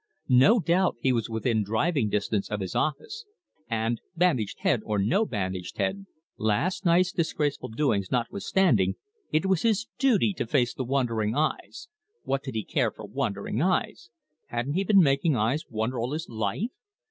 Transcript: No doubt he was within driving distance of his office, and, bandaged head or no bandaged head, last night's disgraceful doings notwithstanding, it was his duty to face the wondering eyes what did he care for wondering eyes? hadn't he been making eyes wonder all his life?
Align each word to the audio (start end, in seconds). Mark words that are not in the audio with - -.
No 0.29 0.59
doubt 0.59 0.95
he 0.99 1.13
was 1.13 1.29
within 1.29 1.63
driving 1.63 2.09
distance 2.09 2.49
of 2.49 2.59
his 2.59 2.73
office, 2.75 3.23
and, 3.69 4.01
bandaged 4.17 4.61
head 4.61 4.81
or 4.83 4.97
no 4.97 5.27
bandaged 5.27 5.77
head, 5.77 6.07
last 6.39 6.85
night's 6.85 7.11
disgraceful 7.11 7.69
doings 7.69 8.11
notwithstanding, 8.11 8.95
it 9.31 9.45
was 9.45 9.61
his 9.61 9.85
duty 9.99 10.33
to 10.33 10.47
face 10.47 10.73
the 10.73 10.83
wondering 10.83 11.35
eyes 11.35 11.87
what 12.23 12.41
did 12.41 12.55
he 12.55 12.63
care 12.65 12.89
for 12.89 13.05
wondering 13.05 13.61
eyes? 13.61 14.09
hadn't 14.47 14.73
he 14.73 14.83
been 14.83 15.03
making 15.03 15.35
eyes 15.35 15.65
wonder 15.69 15.99
all 15.99 16.13
his 16.13 16.27
life? 16.27 16.71